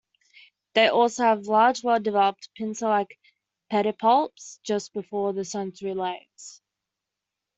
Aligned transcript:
They 0.73 0.87
also 0.87 1.21
have 1.25 1.45
large 1.45 1.83
well-developed 1.83 2.49
pincer-like 2.55 3.19
pedipalps 3.71 4.59
just 4.63 4.93
before 4.93 5.31
the 5.33 5.45
sensory 5.45 5.93
legs. 5.93 6.59